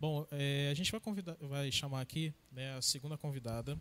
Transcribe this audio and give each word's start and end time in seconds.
Bom, 0.00 0.26
é, 0.30 0.70
a 0.70 0.74
gente 0.74 0.90
vai, 0.90 0.98
convidar, 0.98 1.36
vai 1.42 1.70
chamar 1.70 2.00
aqui 2.00 2.32
né, 2.50 2.74
a 2.74 2.80
segunda 2.80 3.18
convidada. 3.18 3.78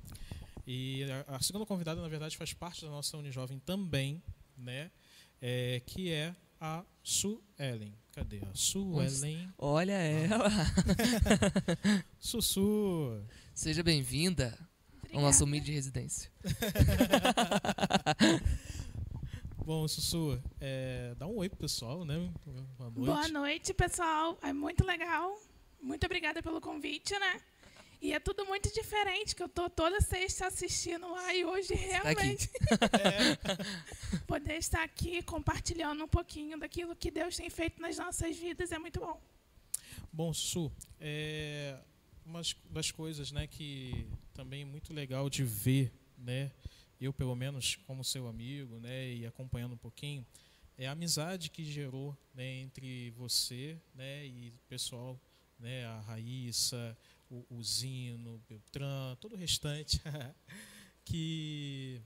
E 0.68 1.06
a, 1.06 1.38
a, 1.38 1.42
segunda 1.42 1.66
convidada, 1.66 2.02
na 2.02 2.10
verdade, 2.10 2.36
faz 2.36 2.52
parte 2.52 2.84
da 2.84 2.92
nossa 2.92 3.18
Unijovem 3.18 3.58
também, 3.60 4.22
né? 4.58 4.92
É, 5.42 5.82
que 5.86 6.12
é 6.12 6.36
a 6.60 6.84
Su 7.02 7.42
Ellen. 7.58 7.96
Cadê 8.12 8.40
a 8.40 8.54
Su 8.54 9.02
Ellen? 9.02 9.50
Olha 9.58 9.94
ela! 9.94 10.50
Sussu! 12.20 13.24
Seja 13.54 13.82
bem-vinda 13.82 14.60
ao 15.14 15.22
nosso 15.22 15.46
humilde 15.46 15.72
residência. 15.72 16.30
Bom, 19.66 19.88
Sussu, 19.88 20.38
é, 20.60 21.16
dá 21.18 21.28
um 21.28 21.38
oi 21.38 21.48
pro 21.48 21.60
pessoal, 21.60 22.04
né? 22.04 22.30
Boa 22.78 22.90
noite. 22.90 23.06
Boa 23.06 23.28
noite, 23.30 23.74
pessoal. 23.74 24.38
É 24.42 24.52
muito 24.52 24.86
legal. 24.86 25.40
Muito 25.82 26.06
obrigada 26.06 26.42
pelo 26.42 26.60
convite, 26.60 27.18
né? 27.18 27.42
E 28.02 28.14
é 28.14 28.20
tudo 28.20 28.46
muito 28.46 28.74
diferente, 28.74 29.36
que 29.36 29.44
eu 29.44 29.50
tô 29.50 29.70
toda 29.70 30.00
sexta 30.00 30.48
assistindo 30.48 31.10
lá 31.12 31.34
e 31.34 31.44
hoje 31.44 31.74
realmente 31.74 32.50
é. 33.04 34.20
poder 34.26 34.56
estar 34.56 34.84
aqui 34.84 35.22
compartilhando 35.24 36.06
um 36.06 36.08
pouquinho 36.08 36.58
daquilo 36.58 36.96
que 36.96 37.12
Deus 37.12 37.36
tem 37.36 37.50
feito 37.50 37.82
nas 37.82 37.98
nossas 37.98 38.38
vidas 38.38 38.72
é 38.72 38.80
muito 38.80 39.02
bom. 39.02 39.22
Bom, 40.14 40.34
Su, 40.34 40.72
é 41.00 41.78
uma 42.26 42.42
das 42.70 42.90
coisas, 42.90 43.32
né, 43.32 43.48
que 43.48 44.08
também 44.34 44.62
é 44.62 44.66
muito 44.66 44.94
legal 44.94 45.30
de 45.30 45.44
ver, 45.44 45.92
né, 46.18 46.52
eu 47.02 47.12
pelo 47.12 47.36
menos 47.36 47.76
como 47.88 48.04
seu 48.04 48.28
amigo, 48.28 48.80
né, 48.80 49.12
e 49.14 49.26
acompanhando 49.26 49.74
um 49.74 49.78
pouquinho, 49.78 50.26
é 50.78 50.88
a 50.88 50.92
amizade 50.92 51.50
que 51.50 51.66
gerou, 51.66 52.18
né, 52.34 52.46
entre 52.62 53.10
você, 53.12 53.78
né, 53.94 54.26
e 54.26 54.50
o 54.50 54.60
pessoal, 54.70 55.20
né, 55.60 55.86
a 55.86 56.00
Raíssa, 56.02 56.98
o, 57.30 57.46
o 57.50 57.64
Zino, 57.64 58.36
o 58.36 58.42
Beltrán, 58.50 59.16
todo 59.20 59.34
o 59.34 59.38
restante 59.38 60.02
que 61.06 62.02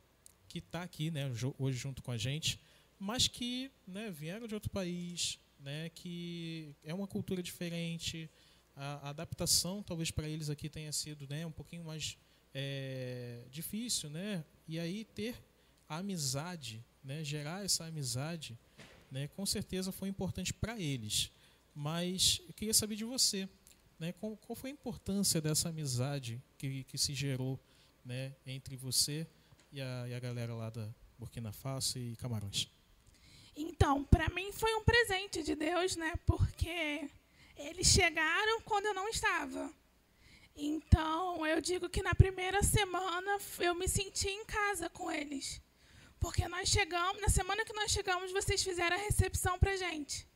que 0.54 0.60
está 0.60 0.84
aqui, 0.84 1.10
né, 1.10 1.32
hoje 1.58 1.80
junto 1.80 2.04
com 2.04 2.12
a 2.12 2.18
gente, 2.18 2.60
mas 3.00 3.28
que, 3.28 3.72
né, 3.88 4.12
vieram 4.12 4.46
de 4.46 4.54
outro 4.54 4.70
país, 4.70 5.40
né, 5.60 5.90
que 5.96 6.76
é 6.84 6.94
uma 6.94 7.08
cultura 7.08 7.42
diferente, 7.42 8.30
a, 8.76 9.08
a 9.08 9.10
adaptação 9.10 9.82
talvez 9.82 10.12
para 10.12 10.30
eles 10.30 10.52
aqui 10.52 10.70
tenha 10.70 10.92
sido, 10.92 11.28
né, 11.28 11.44
um 11.44 11.52
pouquinho 11.52 11.84
mais 11.84 12.16
é, 12.54 13.42
difícil, 13.50 14.12
né, 14.12 14.46
e 14.68 14.78
aí 14.80 15.06
ter 15.06 15.36
a 15.90 15.98
amizade, 15.98 16.86
né, 17.04 17.24
gerar 17.24 17.66
essa 17.66 17.86
amizade, 17.86 18.56
né, 19.10 19.28
com 19.30 19.48
certeza 19.48 19.92
foi 19.92 20.08
importante 20.08 20.54
para 20.54 20.80
eles. 20.80 21.32
Mas 21.74 22.42
eu 22.48 22.54
queria 22.54 22.74
saber 22.74 22.96
de 22.96 23.04
você, 23.04 23.50
né? 24.00 24.12
Qual, 24.14 24.38
qual 24.38 24.56
foi 24.56 24.70
a 24.70 24.74
importância 24.74 25.42
dessa 25.42 25.70
amizade 25.70 26.42
que, 26.58 26.84
que 26.84 26.98
se 26.98 27.14
gerou 27.14 27.60
né, 28.06 28.36
entre 28.46 28.76
você 28.76 29.28
e 29.72 29.82
a, 29.82 30.08
e 30.08 30.14
a 30.14 30.20
galera 30.20 30.54
lá 30.54 30.70
da 30.70 30.94
Burkina 31.18 31.52
Faso 31.52 31.98
e 31.98 32.16
Camarões? 32.18 32.70
Então, 33.56 34.04
para 34.04 34.30
mim 34.30 34.52
foi 34.52 34.74
um 34.76 34.84
presente 34.84 35.44
de 35.44 35.56
Deus, 35.56 35.96
né? 35.96 36.14
Porque 36.26 37.10
eles 37.56 37.88
chegaram 37.88 38.62
quando 38.62 38.88
eu 38.88 38.94
não 38.94 39.08
estava. 39.10 39.72
Então, 40.56 41.46
eu 41.46 41.60
digo 41.62 41.90
que 41.90 42.04
na 42.04 42.14
primeira 42.14 42.62
semana 42.62 43.40
eu 43.60 43.74
me 43.74 43.88
senti 43.88 44.28
em 44.28 44.46
casa 44.46 44.90
com 44.90 45.12
eles. 45.12 45.62
Porque 46.20 46.48
nós 46.48 46.70
chegamos, 46.70 47.22
na 47.22 47.30
semana 47.30 47.66
que 47.66 47.74
nós 47.74 47.92
chegamos, 47.92 48.32
vocês 48.32 48.64
fizeram 48.64 48.96
a 48.96 49.00
recepção 49.00 49.60
pra 49.60 49.76
gente. 49.76 50.28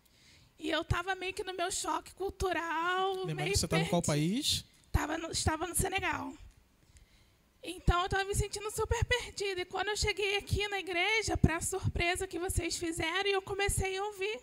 E 0.60 0.70
eu 0.70 0.82
estava 0.82 1.16
meio 1.16 1.34
que 1.34 1.44
no 1.44 1.54
meu 1.54 1.72
choque 1.72 2.14
cultural. 2.16 3.26
Lembrando 3.26 3.52
que 3.52 3.58
você 3.58 3.66
estava 3.66 3.84
em 3.84 3.90
qual 3.90 4.02
país? 4.02 4.66
Tava 4.92 5.18
no, 5.18 5.32
estava 5.32 5.68
no 5.68 5.76
Senegal. 5.76 6.34
Então 7.64 8.00
eu 8.00 8.06
estava 8.06 8.24
me 8.24 8.34
sentindo 8.34 8.70
super 8.72 9.04
perdida. 9.06 9.62
E 9.62 9.66
quando 9.66 9.90
eu 9.90 9.98
cheguei 9.98 10.38
aqui 10.38 10.68
na 10.68 10.80
igreja, 10.80 11.36
para 11.38 11.58
a 11.58 11.62
surpresa 11.62 12.28
que 12.28 12.40
vocês 12.40 12.78
fizeram, 12.78 13.30
eu 13.30 13.42
comecei 13.42 13.98
a 13.98 14.04
ouvir 14.06 14.40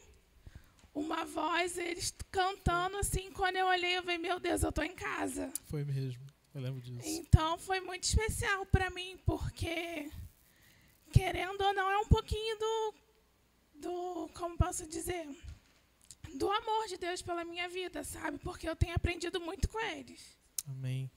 uma 0.94 1.24
voz, 1.24 1.76
eles 1.76 2.14
cantando 2.30 2.96
assim. 2.98 3.30
Quando 3.32 3.56
eu 3.56 3.66
olhei, 3.66 3.96
eu 3.96 4.02
falei: 4.02 4.18
Meu 4.18 4.38
Deus, 4.38 4.62
eu 4.62 4.68
estou 4.68 4.84
em 4.84 4.94
casa. 4.94 5.52
Foi 5.64 5.84
mesmo, 5.84 6.22
eu 6.54 6.60
lembro 6.60 6.80
disso. 6.80 7.08
Então 7.08 7.58
foi 7.58 7.80
muito 7.80 8.04
especial 8.04 8.64
para 8.66 8.90
mim, 8.90 9.18
porque, 9.26 10.10
querendo 11.12 11.60
ou 11.60 11.74
não, 11.74 11.90
é 11.90 11.98
um 11.98 12.06
pouquinho 12.06 12.58
do. 12.58 12.94
do 13.74 14.28
como 14.34 14.56
posso 14.56 14.86
dizer? 14.86 15.26
Do 16.34 16.50
amor 16.50 16.88
de 16.88 16.96
Deus 16.96 17.22
pela 17.22 17.44
minha 17.44 17.68
vida, 17.68 18.02
sabe? 18.02 18.38
Porque 18.38 18.68
eu 18.68 18.76
tenho 18.76 18.94
aprendido 18.94 19.40
muito 19.40 19.68
com 19.68 19.80
eles. 19.80 20.36
Amém. 20.66 21.10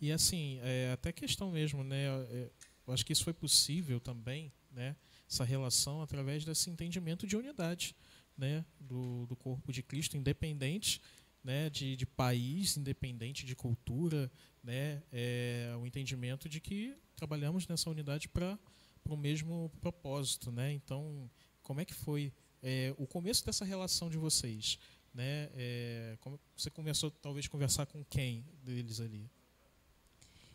E 0.00 0.10
assim, 0.12 0.58
é, 0.62 0.92
até 0.92 1.12
questão 1.12 1.50
mesmo, 1.50 1.84
né? 1.84 2.06
É, 2.30 2.50
eu 2.86 2.94
acho 2.94 3.04
que 3.04 3.12
isso 3.12 3.24
foi 3.24 3.34
possível 3.34 4.00
também, 4.00 4.52
né? 4.70 4.96
Essa 5.28 5.44
relação 5.44 6.00
através 6.02 6.44
desse 6.44 6.70
entendimento 6.70 7.26
de 7.26 7.36
unidade, 7.36 7.94
né? 8.36 8.64
Do, 8.78 9.26
do 9.26 9.36
corpo 9.36 9.72
de 9.72 9.82
Cristo, 9.82 10.16
independente, 10.16 11.00
né? 11.44 11.68
De, 11.68 11.96
de 11.96 12.06
país, 12.06 12.76
independente 12.76 13.44
de 13.44 13.54
cultura, 13.54 14.30
né? 14.62 15.02
É, 15.12 15.74
o 15.78 15.86
entendimento 15.86 16.48
de 16.48 16.60
que 16.60 16.96
trabalhamos 17.14 17.66
nessa 17.68 17.90
unidade 17.90 18.28
para 18.28 18.58
o 19.08 19.16
mesmo 19.16 19.70
propósito, 19.80 20.50
né? 20.50 20.72
Então, 20.72 21.30
como 21.62 21.80
é 21.80 21.84
que 21.84 21.94
foi 21.94 22.32
é, 22.62 22.94
o 22.98 23.06
começo 23.06 23.44
dessa 23.44 23.64
relação 23.64 24.08
de 24.10 24.18
vocês, 24.18 24.78
né? 25.14 25.50
É, 25.54 26.18
você 26.56 26.70
começou 26.70 27.10
talvez 27.10 27.48
conversar 27.48 27.86
com 27.86 28.04
quem 28.04 28.44
deles 28.62 29.00
ali? 29.00 29.30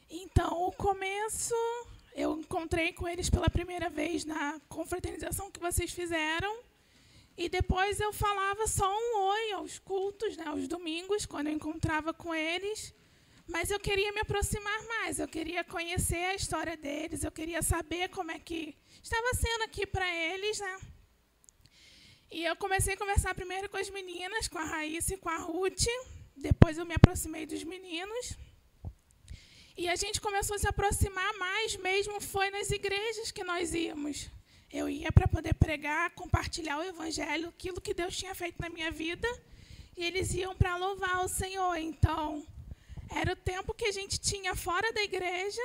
Então, 0.10 0.68
o 0.68 0.72
começo 0.72 1.56
eu 2.14 2.40
encontrei 2.40 2.94
com 2.94 3.08
eles 3.08 3.30
pela 3.30 3.50
primeira 3.50 3.90
vez 3.90 4.24
na 4.24 4.60
confraternização 4.70 5.52
que 5.52 5.60
vocês 5.60 5.92
fizeram. 5.92 6.64
E 7.38 7.50
depois 7.50 8.00
eu 8.00 8.14
falava 8.14 8.66
só 8.66 8.90
um 8.90 9.18
oi 9.18 9.52
aos 9.52 9.78
cultos, 9.80 10.38
né, 10.38 10.46
aos 10.48 10.66
domingos, 10.70 11.26
quando 11.26 11.48
eu 11.48 11.54
encontrava 11.54 12.14
com 12.14 12.34
eles. 12.34 12.94
Mas 13.46 13.70
eu 13.70 13.80
queria 13.80 14.12
me 14.14 14.22
aproximar 14.22 14.82
mais, 14.88 15.20
eu 15.20 15.28
queria 15.28 15.64
conhecer 15.64 16.24
a 16.26 16.36
história 16.36 16.78
deles, 16.78 17.24
eu 17.24 17.32
queria 17.32 17.62
saber 17.62 18.10
como 18.10 18.32
é 18.32 18.40
que 18.40 18.76
estava 19.04 19.34
sendo 19.36 19.64
aqui 19.64 19.86
para 19.86 20.08
eles, 20.16 20.60
né? 20.60 20.80
E 22.36 22.44
eu 22.44 22.54
comecei 22.58 22.96
a 22.96 22.98
conversar 22.98 23.34
primeiro 23.34 23.70
com 23.70 23.78
as 23.78 23.90
meninas, 23.90 24.50
com 24.50 24.58
a 24.58 24.66
Raíssa 24.66 25.14
e 25.14 25.18
com 25.18 25.30
a 25.30 25.38
Ruth. 25.38 25.86
Depois 26.36 26.78
eu 26.78 26.86
me 26.86 26.94
aproximei 26.94 27.46
dos 27.46 27.64
meninos. 27.64 28.38
E 29.78 29.88
a 29.88 29.96
gente 29.96 30.20
começou 30.20 30.58
a 30.58 30.60
se 30.60 30.68
aproximar 30.68 31.34
mais 31.36 31.78
mesmo 31.78 32.20
foi 32.20 32.50
nas 32.50 32.70
igrejas 32.72 33.32
que 33.32 33.42
nós 33.46 33.74
íamos. 33.74 34.30
Eu 34.70 34.90
ia 34.90 35.14
para 35.14 35.30
poder 35.30 35.54
pregar, 35.54 36.10
compartilhar 36.10 36.78
o 36.80 36.84
evangelho, 36.84 37.48
aquilo 37.48 37.80
que 37.80 37.94
Deus 37.94 38.18
tinha 38.18 38.36
feito 38.36 38.62
na 38.62 38.68
minha 38.68 38.92
vida, 38.92 39.30
e 39.96 40.04
eles 40.04 40.34
iam 40.34 40.54
para 40.54 40.76
louvar 40.76 41.24
o 41.24 41.30
Senhor. 41.30 41.78
Então, 41.78 42.46
era 43.10 43.32
o 43.32 43.38
tempo 43.38 43.74
que 43.74 43.86
a 43.86 43.94
gente 43.94 44.20
tinha 44.20 44.54
fora 44.54 44.92
da 44.92 45.02
igreja 45.02 45.62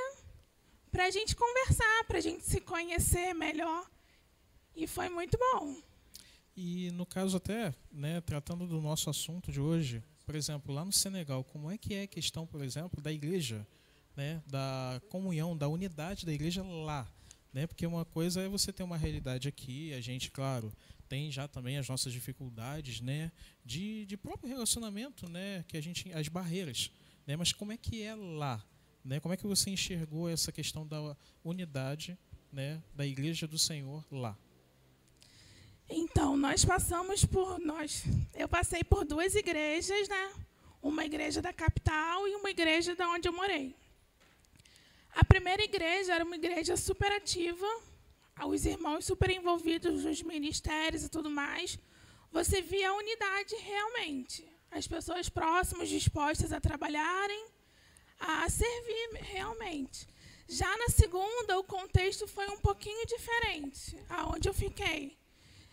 para 0.89 1.03
a 1.03 1.09
gente 1.09 1.35
conversar, 1.35 2.05
para 2.05 2.19
a 2.19 2.21
gente 2.21 2.45
se 2.45 2.61
conhecer 2.61 3.33
melhor. 3.33 3.85
E 4.73 4.87
foi 4.87 5.09
muito 5.09 5.37
bom. 5.37 5.90
E 6.55 6.91
no 6.91 7.05
caso 7.05 7.37
até, 7.37 7.73
né, 7.91 8.19
tratando 8.21 8.67
do 8.67 8.81
nosso 8.81 9.09
assunto 9.09 9.51
de 9.51 9.59
hoje, 9.59 10.03
por 10.25 10.35
exemplo, 10.35 10.73
lá 10.73 10.83
no 10.83 10.91
Senegal, 10.91 11.43
como 11.43 11.71
é 11.71 11.77
que 11.77 11.93
é 11.93 12.03
a 12.03 12.07
questão, 12.07 12.45
por 12.45 12.61
exemplo, 12.61 13.01
da 13.01 13.11
igreja, 13.11 13.65
né, 14.15 14.41
da 14.45 15.01
comunhão, 15.09 15.57
da 15.57 15.67
unidade 15.67 16.25
da 16.25 16.33
igreja 16.33 16.63
lá, 16.63 17.09
né? 17.53 17.65
Porque 17.65 17.85
uma 17.85 18.05
coisa 18.05 18.41
é 18.41 18.47
você 18.47 18.71
ter 18.71 18.83
uma 18.83 18.97
realidade 18.97 19.47
aqui, 19.47 19.93
a 19.93 20.01
gente, 20.01 20.29
claro, 20.31 20.71
tem 21.07 21.31
já 21.31 21.47
também 21.47 21.77
as 21.77 21.87
nossas 21.87 22.13
dificuldades, 22.13 23.01
né, 23.01 23.31
de, 23.65 24.05
de 24.05 24.17
próprio 24.17 24.49
relacionamento, 24.49 25.29
né, 25.29 25.63
que 25.67 25.77
a 25.77 25.81
gente 25.81 26.11
as 26.13 26.27
barreiras, 26.27 26.91
né? 27.25 27.35
Mas 27.35 27.53
como 27.53 27.71
é 27.71 27.77
que 27.77 28.01
é 28.01 28.15
lá, 28.15 28.63
né? 29.03 29.19
Como 29.19 29.33
é 29.33 29.37
que 29.37 29.47
você 29.47 29.69
enxergou 29.69 30.29
essa 30.29 30.51
questão 30.51 30.85
da 30.85 31.15
unidade, 31.43 32.17
né, 32.51 32.81
da 32.93 33.05
igreja 33.05 33.47
do 33.47 33.57
Senhor 33.57 34.05
lá? 34.11 34.37
Então, 35.89 36.37
nós 36.37 36.63
passamos 36.63 37.25
por 37.25 37.59
nós. 37.59 38.03
Eu 38.33 38.47
passei 38.47 38.83
por 38.83 39.05
duas 39.05 39.35
igrejas, 39.35 40.07
né? 40.07 40.33
Uma 40.81 41.05
igreja 41.05 41.41
da 41.41 41.53
capital 41.53 42.27
e 42.27 42.35
uma 42.35 42.49
igreja 42.49 42.95
da 42.95 43.09
onde 43.09 43.27
eu 43.27 43.33
morei. 43.33 43.75
A 45.13 45.25
primeira 45.25 45.61
igreja 45.63 46.13
era 46.15 46.23
uma 46.23 46.35
igreja 46.35 46.77
super 46.77 47.11
ativa, 47.11 47.67
os 48.45 48.65
irmãos 48.65 49.05
super 49.05 49.29
envolvidos 49.29 50.03
nos 50.03 50.21
ministérios 50.21 51.03
e 51.03 51.09
tudo 51.09 51.29
mais. 51.29 51.77
Você 52.31 52.61
via 52.61 52.89
a 52.89 52.95
unidade 52.95 53.55
realmente. 53.57 54.47
As 54.71 54.87
pessoas 54.87 55.27
próximas, 55.27 55.89
dispostas 55.89 56.53
a 56.53 56.61
trabalharem, 56.61 57.45
a 58.17 58.49
servir 58.49 59.09
realmente. 59.21 60.07
Já 60.47 60.77
na 60.77 60.87
segunda, 60.87 61.59
o 61.59 61.63
contexto 61.63 62.27
foi 62.27 62.47
um 62.47 62.57
pouquinho 62.57 63.05
diferente, 63.05 63.97
aonde 64.09 64.47
eu 64.47 64.53
fiquei. 64.53 65.17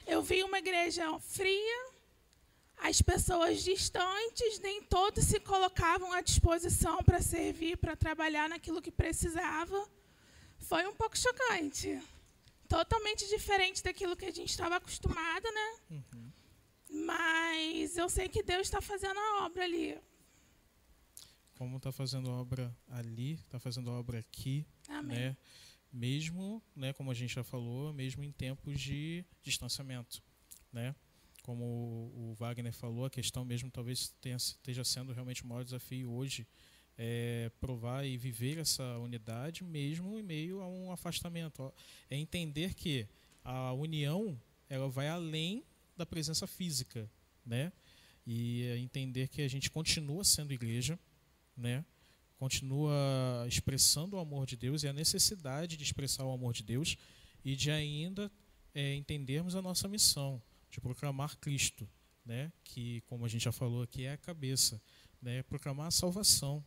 Eu 0.09 0.23
vi 0.23 0.43
uma 0.43 0.59
igreja 0.59 1.05
fria, 1.21 1.93
as 2.79 3.03
pessoas 3.03 3.63
distantes 3.63 4.59
nem 4.61 4.83
todos 4.83 5.23
se 5.25 5.39
colocavam 5.39 6.11
à 6.15 6.23
disposição 6.23 7.05
para 7.05 7.21
servir, 7.21 7.77
para 7.77 7.95
trabalhar 7.95 8.49
naquilo 8.49 8.81
que 8.81 8.91
precisava. 8.91 9.87
Foi 10.61 10.87
um 10.87 10.95
pouco 10.95 11.17
chocante. 11.17 12.03
Totalmente 12.67 13.29
diferente 13.29 13.83
daquilo 13.83 14.17
que 14.17 14.25
a 14.25 14.31
gente 14.31 14.49
estava 14.49 14.77
acostumada, 14.77 15.51
né? 15.53 15.77
Uhum. 15.91 16.33
Mas 17.05 17.99
eu 17.99 18.09
sei 18.09 18.31
que 18.31 18.43
Deus 18.43 18.63
está 18.63 18.81
fazendo 18.81 19.21
a 19.21 19.45
obra 19.45 19.65
ali. 19.65 20.01
Como 21.59 21.77
está 21.77 21.93
fazendo 21.93 22.31
obra 22.31 22.75
ali, 22.89 23.35
está 23.35 23.59
fazendo 23.59 23.91
obra 23.91 24.21
aqui, 24.21 24.65
Amém. 24.89 25.19
né? 25.19 25.37
Mesmo, 25.93 26.63
né, 26.77 26.93
como 26.93 27.11
a 27.11 27.15
gente 27.15 27.35
já 27.35 27.43
falou, 27.43 27.93
mesmo 27.93 28.23
em 28.23 28.31
tempos 28.31 28.81
de 28.81 29.25
distanciamento, 29.43 30.23
né? 30.73 30.95
Como 31.43 31.65
o 32.15 32.35
Wagner 32.39 32.75
falou, 32.75 33.07
a 33.07 33.11
questão 33.11 33.45
mesmo 33.45 33.71
talvez 33.71 34.15
tenha, 34.21 34.37
esteja 34.37 34.85
sendo 34.85 35.13
realmente 35.13 35.43
o 35.43 35.47
maior 35.47 35.65
desafio 35.65 36.11
hoje 36.11 36.47
é 36.99 37.51
provar 37.61 38.05
e 38.05 38.17
viver 38.17 38.59
essa 38.59 38.99
unidade 38.99 39.63
mesmo 39.63 40.19
em 40.19 40.23
meio 40.23 40.61
a 40.61 40.69
um 40.69 40.91
afastamento. 40.91 41.73
É 42.11 42.17
entender 42.17 42.75
que 42.75 43.07
a 43.45 43.73
união 43.73 44.39
ela 44.69 44.89
vai 44.89 45.09
além 45.09 45.65
da 45.97 46.05
presença 46.05 46.47
física, 46.47 47.09
né? 47.47 47.73
E 48.27 48.65
é 48.65 48.79
entender 48.79 49.29
que 49.29 49.41
a 49.41 49.49
gente 49.49 49.71
continua 49.71 50.23
sendo 50.25 50.53
igreja, 50.53 50.99
né? 51.57 51.85
Continua 52.39 52.95
expressando 53.47 54.17
o 54.17 54.19
amor 54.19 54.47
de 54.47 54.57
Deus 54.57 54.83
e 54.83 54.89
a 54.89 54.93
necessidade 54.93 55.77
de 55.77 55.83
expressar 55.83 56.25
o 56.25 56.33
amor 56.33 56.55
de 56.55 56.63
Deus 56.63 56.97
e 57.45 57.55
de 57.55 57.71
ainda 57.71 58.31
é, 58.75 58.95
entendermos 58.95 59.55
a 59.55 59.61
nossa 59.61 59.89
missão 59.89 60.41
de 60.71 60.81
proclamar 60.81 61.37
Cristo, 61.39 61.89
né? 62.25 62.53
Que, 62.63 63.03
como 63.03 63.25
a 63.25 63.29
gente 63.29 63.45
já 63.45 63.53
falou 63.53 63.83
aqui, 63.83 64.05
é 64.05 64.13
a 64.13 64.17
cabeça, 64.17 64.81
né? 65.21 65.43
Proclamar 65.43 65.89
a 65.89 65.91
salvação 65.91 66.65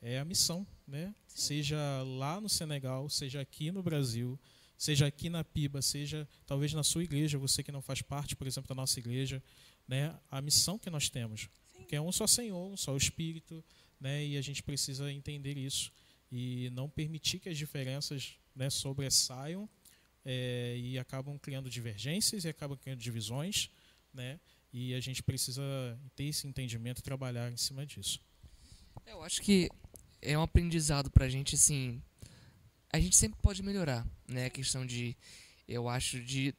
é 0.00 0.18
a 0.18 0.24
missão, 0.24 0.66
né? 0.86 1.14
Seja 1.26 1.76
lá 2.04 2.40
no 2.40 2.48
Senegal, 2.48 3.08
seja 3.08 3.40
aqui 3.40 3.70
no 3.70 3.82
Brasil, 3.82 4.38
seja 4.76 5.06
aqui 5.06 5.28
na 5.28 5.42
Piba, 5.42 5.82
seja 5.82 6.28
talvez 6.46 6.72
na 6.72 6.82
sua 6.82 7.02
igreja, 7.02 7.38
você 7.38 7.62
que 7.62 7.72
não 7.72 7.82
faz 7.82 8.00
parte, 8.00 8.36
por 8.36 8.46
exemplo, 8.46 8.68
da 8.68 8.74
nossa 8.74 8.98
igreja, 8.98 9.42
né? 9.86 10.16
A 10.30 10.40
missão 10.40 10.78
que 10.78 10.88
nós 10.88 11.10
temos, 11.10 11.48
Sim. 11.76 11.84
que 11.84 11.96
é 11.96 12.00
um 12.00 12.12
só 12.12 12.26
Senhor, 12.26 12.70
um 12.70 12.76
só 12.76 12.96
Espírito, 12.96 13.64
né? 14.00 14.24
E 14.24 14.36
a 14.36 14.42
gente 14.42 14.62
precisa 14.62 15.10
entender 15.12 15.56
isso 15.56 15.92
e 16.30 16.70
não 16.70 16.88
permitir 16.88 17.38
que 17.38 17.48
as 17.48 17.56
diferenças, 17.56 18.38
né, 18.54 18.68
sobressaiam 18.68 19.68
é, 20.24 20.76
e 20.78 20.98
acabam 20.98 21.38
criando 21.38 21.70
divergências 21.70 22.44
e 22.44 22.48
acabam 22.48 22.76
criando 22.76 23.00
divisões, 23.00 23.70
né? 24.12 24.38
E 24.72 24.94
a 24.94 25.00
gente 25.00 25.22
precisa 25.22 25.62
ter 26.14 26.24
esse 26.24 26.46
entendimento 26.46 26.98
e 26.98 27.02
trabalhar 27.02 27.50
em 27.50 27.56
cima 27.56 27.86
disso. 27.86 28.20
Eu 29.06 29.22
acho 29.22 29.40
que 29.40 29.70
é 30.20 30.36
um 30.36 30.42
aprendizado 30.42 31.10
pra 31.10 31.28
gente, 31.28 31.54
assim. 31.54 32.02
A 32.92 33.00
gente 33.00 33.16
sempre 33.16 33.40
pode 33.40 33.62
melhorar, 33.62 34.06
né? 34.26 34.46
A 34.46 34.50
questão 34.50 34.84
de. 34.84 35.16
Eu 35.66 35.88
acho 35.88 36.22
de. 36.22 36.54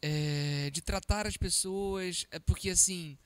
é, 0.00 0.70
de 0.70 0.80
tratar 0.80 1.26
as 1.26 1.36
pessoas. 1.36 2.26
É 2.30 2.38
porque, 2.38 2.70
assim. 2.70 3.18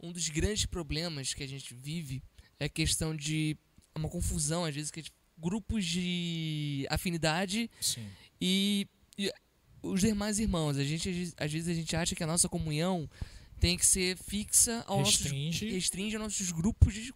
Um 0.00 0.10
dos 0.10 0.28
grandes 0.28 0.66
problemas 0.66 1.32
que 1.32 1.44
a 1.44 1.46
gente 1.46 1.72
vive 1.72 2.20
é 2.64 2.68
questão 2.68 3.14
de. 3.16 3.56
Uma 3.94 4.08
confusão, 4.08 4.64
às 4.64 4.74
vezes, 4.74 4.90
que 4.90 5.00
é 5.00 5.02
de 5.02 5.12
grupos 5.36 5.84
de 5.84 6.86
afinidade 6.88 7.70
e, 8.40 8.86
e 9.18 9.30
os 9.82 10.00
demais 10.00 10.38
irmãos. 10.38 10.78
A 10.78 10.84
gente, 10.84 11.08
às 11.36 11.52
vezes- 11.52 11.68
a 11.68 11.74
gente 11.74 11.94
acha 11.94 12.14
que 12.14 12.22
a 12.22 12.26
nossa 12.26 12.48
comunhão 12.48 13.08
tem 13.60 13.76
que 13.76 13.84
ser 13.86 14.16
fixa 14.16 14.82
ao 14.88 15.00
nossos 15.00 15.20
Restringe. 15.20 15.70
restringe 15.70 16.16
aos 16.16 16.22
nossos 16.24 16.50
grupos 16.50 16.94
de, 16.94 17.12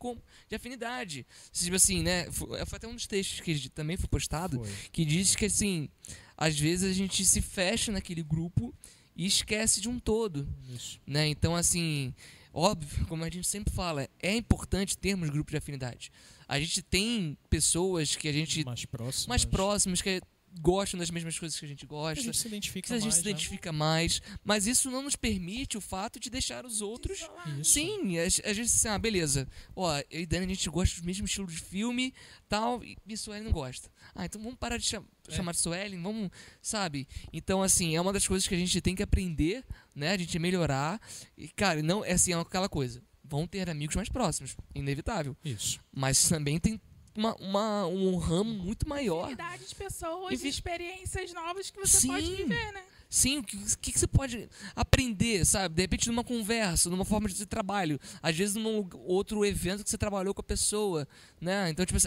de 0.48 0.54
afinidade. 0.54 1.26
Tipo 1.52 1.76
assim, 1.76 2.02
né? 2.02 2.30
Foi, 2.30 2.64
foi 2.66 2.76
até 2.76 2.86
um 2.86 2.94
dos 2.94 3.06
textos 3.06 3.40
que 3.40 3.68
também 3.70 3.96
foi 3.96 4.08
postado 4.08 4.58
Foi. 4.62 4.72
que 4.92 5.04
diz 5.04 5.34
que 5.34 5.46
assim, 5.46 5.88
às 6.36 6.58
vezes 6.58 6.88
a 6.90 6.92
gente 6.94 7.24
se 7.24 7.40
fecha 7.40 7.90
naquele 7.90 8.22
grupo 8.22 8.72
e 9.16 9.24
esquece 9.26 9.80
de 9.80 9.88
um 9.88 9.98
todo, 9.98 10.46
Isso. 10.68 11.00
né? 11.06 11.26
Então 11.26 11.56
assim, 11.56 12.14
óbvio, 12.56 13.06
como 13.06 13.22
a 13.22 13.28
gente 13.28 13.46
sempre 13.46 13.72
fala, 13.72 14.08
é 14.18 14.34
importante 14.34 14.96
termos 14.96 15.28
grupos 15.28 15.50
de 15.50 15.58
afinidade. 15.58 16.10
A 16.48 16.58
gente 16.58 16.82
tem 16.82 17.36
pessoas 17.50 18.16
que 18.16 18.26
a 18.26 18.32
gente 18.32 18.64
Mais 18.64 18.86
próximo. 18.86 19.28
mais 19.28 19.44
próximas 19.44 20.00
que 20.00 20.20
gostam 20.60 20.98
das 20.98 21.10
mesmas 21.10 21.38
coisas 21.38 21.58
que 21.58 21.64
a 21.64 21.68
gente 21.68 21.84
A 21.84 21.88
gosta, 21.88 22.22
gente 22.22 22.36
se 22.36 22.48
identifica 22.48 22.94
a 22.94 22.98
gente 22.98 23.04
mais, 23.04 23.14
se 23.14 23.24
né? 23.24 23.30
identifica 23.30 23.72
mais, 23.72 24.22
mas 24.44 24.66
isso 24.66 24.90
não 24.90 25.02
nos 25.02 25.14
permite 25.16 25.76
o 25.76 25.80
fato 25.80 26.18
de 26.18 26.30
deixar 26.30 26.64
os 26.64 26.80
outros. 26.80 27.20
Isso. 27.60 27.72
Sim, 27.72 28.18
às 28.18 28.36
vezes 28.56 28.74
assim, 28.74 28.88
ah, 28.88 28.98
beleza. 28.98 29.48
Ó, 29.74 29.96
eu 30.10 30.20
e 30.20 30.26
Dani, 30.26 30.44
a 30.46 30.48
gente 30.48 30.68
gosta 30.70 31.00
do 31.00 31.04
mesmo 31.06 31.26
estilo 31.26 31.46
de 31.46 31.58
filme, 31.58 32.14
tal, 32.48 32.82
e, 32.82 32.96
e 33.06 33.16
Suelen 33.16 33.44
não 33.44 33.52
gosta. 33.52 33.90
Ah, 34.14 34.24
então 34.24 34.40
vamos 34.40 34.58
parar 34.58 34.78
de 34.78 34.84
cham 34.86 35.04
É. 35.28 35.32
chamar 35.34 35.52
de 35.52 35.58
Suelen, 35.60 36.00
vamos, 36.00 36.30
sabe? 36.62 37.06
Então, 37.32 37.62
assim, 37.62 37.94
é 37.96 38.00
uma 38.00 38.12
das 38.12 38.26
coisas 38.26 38.46
que 38.48 38.54
a 38.54 38.58
gente 38.58 38.80
tem 38.80 38.94
que 38.94 39.02
aprender, 39.02 39.64
né? 39.94 40.12
A 40.12 40.18
gente 40.18 40.38
melhorar. 40.38 41.00
E, 41.36 41.48
cara, 41.48 41.82
não, 41.82 42.04
é 42.04 42.12
assim, 42.12 42.32
é 42.32 42.36
aquela 42.36 42.68
coisa. 42.68 43.02
Vão 43.28 43.44
ter 43.46 43.68
amigos 43.68 43.96
mais 43.96 44.08
próximos, 44.08 44.56
inevitável. 44.72 45.36
Isso. 45.44 45.80
Mas 45.92 46.28
também 46.28 46.60
tem 46.60 46.80
uma, 47.16 47.34
uma- 47.36 47.86
um 47.86 48.16
ramo 48.16 48.52
muito 48.52 48.88
maior. 48.88 49.24
Infinidade 49.24 49.66
de 49.68 49.74
pessoas, 49.74 50.32
Infi- 50.34 50.48
experiências 50.48 51.32
novas 51.32 51.70
que 51.70 51.78
você 51.78 51.98
Sim. 52.00 52.08
pode 52.08 52.34
viver, 52.36 52.72
né? 52.72 52.82
Sim, 53.08 53.38
o 53.38 53.42
que, 53.44 53.92
que 53.92 53.98
você 53.98 54.06
pode 54.06 54.48
aprender, 54.74 55.44
sabe? 55.46 55.76
De 55.76 55.82
repente, 55.82 56.08
numa 56.08 56.24
conversa, 56.24 56.90
numa 56.90 57.04
forma 57.04 57.28
de 57.28 57.46
trabalho. 57.46 58.00
Às 58.20 58.36
vezes, 58.36 58.56
num 58.56 58.88
outro 59.04 59.44
evento 59.44 59.84
que 59.84 59.88
você 59.90 59.96
trabalhou 59.96 60.34
com 60.34 60.40
a 60.40 60.44
pessoa, 60.44 61.06
né? 61.40 61.70
Então, 61.70 61.86
tipo 61.86 61.98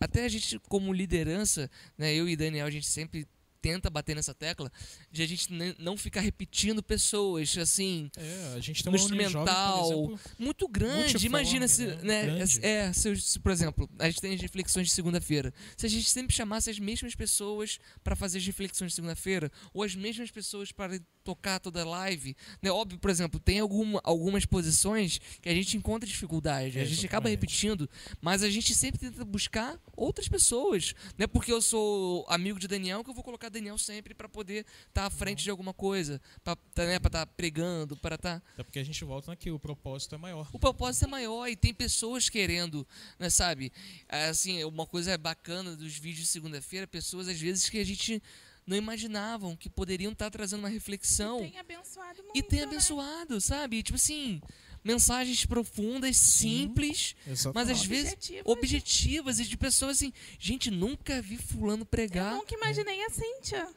até 0.00 0.24
a 0.24 0.28
gente, 0.28 0.58
como 0.68 0.92
liderança, 0.92 1.70
né? 1.96 2.12
Eu 2.12 2.28
e 2.28 2.34
Daniel, 2.36 2.66
a 2.66 2.70
gente 2.70 2.86
sempre 2.88 3.28
tenta 3.60 3.90
bater 3.90 4.16
nessa 4.16 4.34
tecla 4.34 4.70
de 5.10 5.22
a 5.22 5.26
gente 5.26 5.48
não 5.78 5.96
ficar 5.96 6.20
repetindo 6.20 6.82
pessoas, 6.82 7.56
assim, 7.58 8.10
É, 8.16 8.54
a 8.56 8.60
gente 8.60 8.82
tem 8.82 8.90
No 8.90 8.98
instrumental, 8.98 9.88
por 9.88 9.92
exemplo, 9.92 10.20
muito 10.38 10.68
grande. 10.68 11.26
Imagina 11.26 11.68
se, 11.68 11.86
né? 11.86 11.96
né? 12.02 12.26
Grande. 12.26 12.66
É, 12.66 12.92
se, 12.92 13.16
se, 13.16 13.38
por 13.38 13.52
exemplo, 13.52 13.88
a 13.98 14.06
gente 14.06 14.20
tem 14.20 14.34
as 14.34 14.40
reflexões 14.40 14.88
de 14.88 14.92
segunda-feira. 14.92 15.52
Se 15.76 15.86
a 15.86 15.88
gente 15.88 16.08
sempre 16.08 16.34
chamasse 16.34 16.70
as 16.70 16.78
mesmas 16.78 17.14
pessoas 17.14 17.78
para 18.02 18.16
fazer 18.16 18.38
as 18.38 18.46
reflexões 18.46 18.92
de 18.92 18.96
segunda-feira, 18.96 19.50
ou 19.72 19.82
as 19.82 19.94
mesmas 19.94 20.30
pessoas 20.30 20.72
para 20.72 20.98
tocar 21.22 21.60
toda 21.60 21.82
a 21.82 21.84
live, 21.84 22.34
né? 22.62 22.70
Óbvio, 22.70 22.98
por 22.98 23.10
exemplo, 23.10 23.38
tem 23.38 23.60
alguma, 23.60 24.00
algumas 24.02 24.46
posições 24.46 25.20
que 25.40 25.48
a 25.48 25.54
gente 25.54 25.76
encontra 25.76 26.08
dificuldade, 26.08 26.78
a 26.78 26.84
gente 26.84 27.04
acaba 27.04 27.28
repetindo, 27.28 27.88
mas 28.20 28.42
a 28.42 28.48
gente 28.48 28.74
sempre 28.74 28.98
tenta 28.98 29.24
buscar 29.24 29.78
outras 29.94 30.28
pessoas. 30.28 30.94
Não 31.18 31.24
é 31.24 31.26
porque 31.26 31.52
eu 31.52 31.60
sou 31.60 32.24
amigo 32.28 32.58
de 32.58 32.66
Daniel 32.66 33.04
que 33.04 33.10
eu 33.10 33.14
vou 33.14 33.22
colocar 33.22 33.49
Daniel 33.50 33.76
sempre 33.78 34.14
para 34.14 34.28
poder 34.28 34.64
estar 34.88 35.06
à 35.06 35.10
frente 35.10 35.42
de 35.42 35.50
alguma 35.50 35.74
coisa, 35.74 36.20
para 36.42 36.56
né, 36.78 36.96
estar 36.96 37.26
pregando, 37.26 37.96
para 37.96 38.14
estar 38.14 38.42
Até 38.54 38.62
porque 38.62 38.78
a 38.78 38.84
gente 38.84 39.04
volta 39.04 39.30
naquilo, 39.30 39.56
o 39.56 39.60
propósito 39.60 40.14
é 40.14 40.18
maior. 40.18 40.48
o 40.52 40.58
propósito 40.58 41.04
é 41.04 41.08
maior 41.08 41.46
e 41.48 41.56
tem 41.56 41.74
pessoas 41.74 42.28
querendo, 42.28 42.86
né, 43.18 43.28
sabe? 43.30 43.72
Assim, 44.08 44.62
uma 44.64 44.86
coisa 44.86 45.16
bacana 45.18 45.76
dos 45.76 45.96
vídeos 45.96 46.26
de 46.26 46.32
segunda-feira, 46.32 46.86
pessoas 46.86 47.28
às 47.28 47.38
vezes 47.40 47.68
que 47.68 47.78
a 47.78 47.84
gente 47.84 48.22
não 48.66 48.76
imaginavam 48.76 49.56
que 49.56 49.68
poderiam 49.68 50.12
estar 50.12 50.30
trazendo 50.30 50.60
uma 50.60 50.68
reflexão 50.68 51.40
Tem 51.40 51.58
abençoado 51.58 52.22
muito. 52.22 52.36
e 52.38 52.42
tem 52.42 52.60
né? 52.60 52.66
abençoado, 52.66 53.40
sabe? 53.40 53.82
Tipo 53.82 53.96
assim, 53.96 54.40
mensagens 54.82 55.44
profundas, 55.44 56.16
simples, 56.16 57.14
mas 57.54 57.68
às 57.68 57.84
vezes 57.84 58.12
Objetivas. 58.12 58.42
objetivas 58.46 59.38
e 59.40 59.44
de 59.44 59.56
pessoas 59.56 59.96
assim, 59.98 60.12
gente, 60.38 60.70
nunca 60.70 61.20
vi 61.20 61.36
fulano 61.36 61.82
Eu 61.82 61.86
pregar. 61.86 62.34
nunca 62.34 62.54
imaginei 62.54 63.04
a 63.04 63.10
Cíntia. 63.10 63.68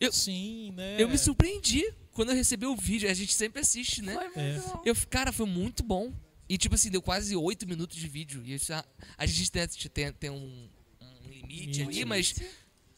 eu- 0.00 0.12
Sim, 0.12 0.72
né? 0.72 0.96
Eu 1.00 1.08
me 1.08 1.16
surpreendi 1.18 1.84
quando 2.12 2.30
eu 2.30 2.34
recebi 2.36 2.66
o 2.66 2.74
vídeo, 2.76 3.08
a 3.08 3.14
gente 3.14 3.32
sempre 3.34 3.60
assiste, 3.60 4.02
né? 4.02 4.14
Foi 4.14 4.24
muito 4.24 4.38
É. 4.38 4.58
bom. 4.72 4.82
Eu, 4.84 4.96
cara, 5.08 5.32
foi 5.32 5.46
muito 5.46 5.82
bom. 5.82 6.12
E, 6.48 6.58
tipo 6.58 6.74
assim, 6.74 6.90
deu 6.90 7.00
quase 7.00 7.36
oito 7.36 7.64
minutos 7.68 7.96
de 7.96 8.08
vídeo. 8.08 8.42
E 8.44 8.54
isso, 8.54 8.72
a, 8.74 8.84
a 9.16 9.24
gente 9.24 9.52
tem, 9.52 9.68
tem, 9.92 10.12
tem 10.12 10.30
um, 10.30 10.68
um 11.00 11.28
limite 11.30 11.78
Limite. 11.78 11.82
ali, 11.82 12.04
mas, 12.04 12.34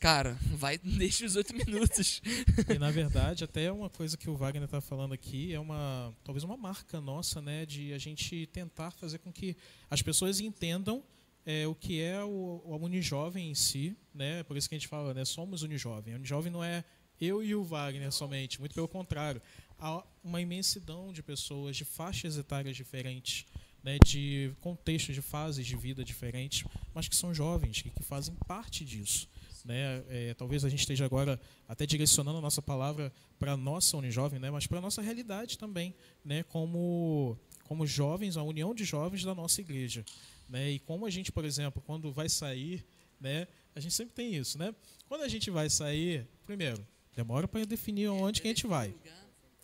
cara, 0.02 0.36
vai, 0.58 0.76
deixa 0.82 1.24
os 1.24 1.36
oito 1.36 1.54
minutos. 1.54 2.20
E 2.68 2.76
na 2.76 2.90
verdade, 2.90 3.44
até 3.44 3.70
uma 3.70 3.88
coisa 3.88 4.16
que 4.16 4.28
o 4.28 4.34
Wagner 4.34 4.64
está 4.64 4.80
falando 4.80 5.14
aqui 5.14 5.54
é 5.54 5.60
uma 5.60 6.12
talvez 6.24 6.42
uma 6.42 6.56
marca 6.56 7.00
nossa, 7.00 7.40
né, 7.40 7.64
de 7.64 7.92
a 7.92 7.98
gente 7.98 8.46
tentar 8.46 8.90
fazer 8.90 9.18
com 9.18 9.32
que 9.32 9.56
as 9.88 10.02
pessoas 10.02 10.40
entendam 10.40 11.04
é, 11.46 11.68
o 11.68 11.74
que 11.74 12.00
é 12.00 12.22
o, 12.22 12.60
o 12.64 12.76
Unijovem 12.78 13.50
em 13.50 13.54
si, 13.54 13.96
né? 14.12 14.42
Por 14.42 14.56
isso 14.56 14.68
que 14.68 14.74
a 14.74 14.78
gente 14.78 14.88
fala, 14.88 15.14
né, 15.14 15.24
somos 15.24 15.62
Unijovem. 15.62 16.16
Unijovem 16.16 16.50
não 16.50 16.64
é 16.64 16.84
eu 17.20 17.42
e 17.42 17.54
o 17.54 17.62
Wagner 17.62 18.10
somente, 18.10 18.58
muito 18.58 18.74
pelo 18.74 18.88
contrário. 18.88 19.40
Há 19.78 20.04
uma 20.22 20.40
imensidão 20.40 21.12
de 21.12 21.22
pessoas 21.22 21.76
de 21.76 21.84
faixas 21.84 22.36
etárias 22.36 22.76
diferentes, 22.76 23.46
né, 23.84 23.98
de 24.04 24.52
contextos, 24.60 25.14
de 25.14 25.22
fases 25.22 25.64
de 25.64 25.76
vida 25.76 26.04
diferentes, 26.04 26.64
mas 26.92 27.06
que 27.06 27.14
são 27.14 27.32
jovens, 27.32 27.82
que, 27.82 27.90
que 27.90 28.02
fazem 28.02 28.34
parte 28.46 28.84
disso. 28.84 29.28
Né? 29.64 30.02
É, 30.08 30.34
talvez 30.34 30.64
a 30.64 30.68
gente 30.68 30.80
esteja 30.80 31.04
agora 31.04 31.40
até 31.68 31.86
direcionando 31.86 32.38
a 32.38 32.40
nossa 32.40 32.60
palavra 32.60 33.12
para 33.38 33.52
a 33.52 33.56
nossa 33.56 33.96
Unijovem, 33.96 34.38
né? 34.38 34.50
Mas 34.50 34.66
para 34.66 34.78
a 34.78 34.80
nossa 34.80 35.02
realidade 35.02 35.58
também, 35.58 35.94
né? 36.24 36.42
Como 36.44 37.38
como 37.64 37.86
jovens, 37.86 38.36
a 38.36 38.42
união 38.42 38.74
de 38.74 38.84
jovens 38.84 39.24
da 39.24 39.34
nossa 39.34 39.60
igreja, 39.60 40.04
né? 40.48 40.70
E 40.72 40.78
como 40.78 41.06
a 41.06 41.10
gente, 41.10 41.32
por 41.32 41.44
exemplo, 41.44 41.82
quando 41.86 42.12
vai 42.12 42.28
sair, 42.28 42.84
né? 43.20 43.46
A 43.74 43.80
gente 43.80 43.94
sempre 43.94 44.14
tem 44.14 44.34
isso, 44.34 44.58
né? 44.58 44.74
Quando 45.08 45.22
a 45.22 45.28
gente 45.28 45.50
vai 45.50 45.70
sair, 45.70 46.26
primeiro, 46.44 46.86
demora 47.16 47.48
para 47.48 47.64
definir 47.64 48.08
onde 48.08 48.42
que 48.42 48.48
a 48.48 48.50
gente 48.50 48.66
vai. 48.66 48.94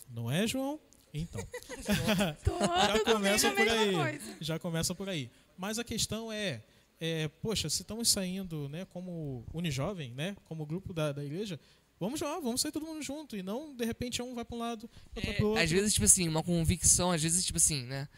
Não 0.08 0.30
é, 0.30 0.46
João? 0.46 0.80
Então. 1.12 1.40
já 3.04 3.04
começa 3.12 3.50
por 3.50 3.68
aí. 3.68 4.20
Já 4.40 4.58
começa 4.58 4.94
por 4.94 5.08
aí. 5.08 5.30
Mas 5.56 5.78
a 5.78 5.84
questão 5.84 6.32
é, 6.32 6.62
é, 7.00 7.28
poxa, 7.28 7.68
se 7.70 7.82
estamos 7.82 8.08
saindo, 8.08 8.68
né, 8.68 8.84
como 8.86 9.44
Unijovem, 9.52 10.12
né, 10.14 10.36
como 10.44 10.66
grupo 10.66 10.92
da, 10.92 11.12
da 11.12 11.24
igreja, 11.24 11.58
vamos 12.00 12.20
lá, 12.20 12.38
vamos 12.40 12.60
sair 12.60 12.72
todo 12.72 12.86
mundo 12.86 13.02
junto 13.02 13.36
e 13.36 13.42
não 13.42 13.74
de 13.76 13.84
repente 13.84 14.20
um 14.22 14.34
vai 14.34 14.44
para 14.44 14.56
um 14.56 14.58
lado, 14.60 14.90
outro 15.14 15.30
É, 15.30 15.34
para 15.34 15.46
outro. 15.46 15.62
às 15.62 15.70
vezes, 15.70 15.94
tipo 15.94 16.04
assim, 16.06 16.28
uma 16.28 16.42
convicção, 16.42 17.10
às 17.12 17.22
vezes, 17.22 17.44
tipo 17.44 17.56
assim, 17.58 17.82
né? 17.84 18.08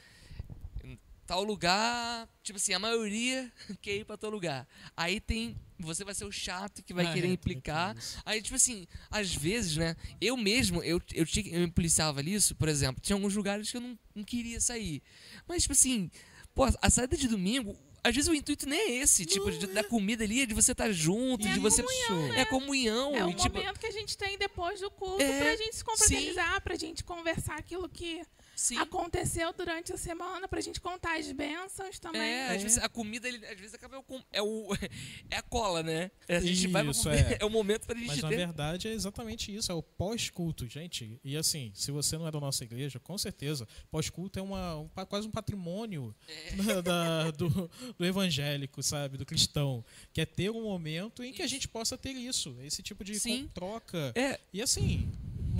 Tal 1.26 1.44
lugar, 1.44 2.28
tipo 2.42 2.56
assim, 2.56 2.72
a 2.72 2.78
maioria 2.80 3.52
quer 3.80 3.98
ir 3.98 4.04
pra 4.04 4.16
tal 4.16 4.30
lugar. 4.30 4.66
Aí 4.96 5.20
tem. 5.20 5.56
Você 5.78 6.04
vai 6.04 6.12
ser 6.12 6.24
o 6.24 6.32
chato 6.32 6.82
que 6.82 6.92
vai 6.92 7.06
Ah, 7.06 7.12
querer 7.12 7.28
é, 7.28 7.30
implicar. 7.30 7.96
Aí, 8.26 8.42
tipo 8.42 8.56
assim, 8.56 8.84
às 9.08 9.32
vezes, 9.32 9.76
né? 9.76 9.94
Eu 10.20 10.36
mesmo, 10.36 10.82
eu, 10.82 11.00
eu, 11.14 11.24
tinha, 11.24 11.54
eu 11.54 11.60
me 11.60 11.70
policiava 11.70 12.20
nisso, 12.20 12.56
por 12.56 12.68
exemplo. 12.68 13.00
Tinha 13.00 13.14
alguns 13.14 13.36
lugares 13.36 13.70
que 13.70 13.76
eu 13.76 13.80
não, 13.80 13.96
não 14.12 14.24
queria 14.24 14.60
sair. 14.60 15.00
Mas, 15.46 15.62
tipo 15.62 15.72
assim, 15.72 16.10
pô, 16.52 16.64
a 16.82 16.90
saída 16.90 17.16
de 17.16 17.28
domingo. 17.28 17.78
Às 18.02 18.14
vezes 18.14 18.30
o 18.30 18.34
intuito 18.34 18.66
nem 18.66 18.78
é 18.80 18.90
esse, 19.02 19.26
tipo, 19.26 19.50
de- 19.50 19.66
da 19.68 19.84
comida 19.84 20.24
ali, 20.24 20.42
é 20.42 20.46
de 20.46 20.54
você 20.54 20.72
estar 20.72 20.90
junto, 20.90 21.46
É 21.46 21.52
de 21.52 21.58
você. 21.60 21.82
comunhão, 21.82 22.34
É 22.34 22.44
comunhão. 22.46 23.14
É 23.16 23.24
o 23.26 23.34
tipo, 23.34 23.58
momento 23.58 23.78
que 23.78 23.86
a 23.86 23.90
gente 23.90 24.16
tem 24.16 24.38
depois 24.38 24.80
do 24.80 24.90
culto 24.90 25.22
É, 25.22 25.38
pra 25.38 25.56
gente 25.56 25.76
se 25.76 25.84
confraternizar, 25.84 26.60
pra 26.62 26.74
gente 26.76 27.04
conversar 27.04 27.56
aquilo 27.58 27.88
que 27.88 28.22
sim. 28.60 28.76
aconteceu 28.78 29.52
durante 29.52 29.92
a 29.92 29.96
semana, 29.96 30.46
pra 30.46 30.60
gente 30.60 30.80
contar 30.80 31.18
as 31.18 31.30
bênçãos 31.32 31.98
também. 31.98 32.20
É, 32.20 32.50
às 32.56 32.62
vezes 32.62 32.78
a 32.78 32.88
comida, 32.88 33.26
ele, 33.28 33.44
às 33.46 33.58
vezes 33.58 33.74
acaba 33.74 34.02
com- 34.02 34.22
é, 34.32 34.42
o, 34.42 34.68
é 35.30 35.36
a 35.36 35.42
cola, 35.42 35.82
né? 35.82 36.10
A 36.28 36.40
gente 36.40 36.66
vai 36.68 36.86
Isso, 36.86 37.04
comer, 37.04 37.32
é. 37.32 37.38
é. 37.40 37.44
o 37.44 37.50
momento 37.50 37.86
pra 37.86 37.96
gente 37.96 38.06
Mas 38.08 38.22
na 38.22 38.28
ter. 38.28 38.36
verdade 38.36 38.88
é 38.88 38.92
exatamente 38.92 39.54
isso, 39.54 39.70
é 39.72 39.74
o 39.74 39.82
pós-culto, 39.82 40.66
gente. 40.66 41.18
E 41.24 41.36
assim, 41.36 41.72
se 41.74 41.90
você 41.90 42.16
não 42.18 42.26
é 42.26 42.30
da 42.30 42.40
nossa 42.40 42.62
igreja, 42.64 42.98
com 43.00 43.16
certeza, 43.16 43.66
pós-culto 43.90 44.38
é 44.38 44.42
uma, 44.42 44.76
um 44.76 44.88
quase 45.08 45.26
um 45.26 45.30
patrimônio 45.30 46.14
É. 46.28 46.50
da- 46.56 46.80
da- 46.80 47.30
do, 47.30 47.70
do 47.98 48.04
evangélico, 48.04 48.82
sabe? 48.82 49.16
Do 49.16 49.24
cristão. 49.26 49.84
Que 50.12 50.20
é 50.20 50.26
ter 50.26 50.50
um 50.50 50.62
momento 50.62 51.22
em 51.24 51.32
que 51.32 51.42
a 51.42 51.46
gente 51.46 51.66
possa 51.68 51.96
ter 51.96 52.12
isso, 52.12 52.56
esse 52.62 52.82
tipo 52.82 53.02
de 53.04 53.18
Sim. 53.18 53.48
troca. 53.54 54.12
É, 54.14 54.38
E 54.52 54.60
assim, 54.60 55.10